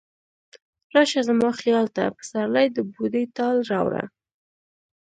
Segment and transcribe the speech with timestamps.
[0.93, 4.03] راشه زما خیال ته، پسرلی د بوډۍ ټال راوړه